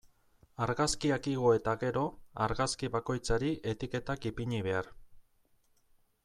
[0.65, 2.05] Argazkiak igo eta gero,
[2.45, 4.91] argazki bakoitzari etiketak ipini behar.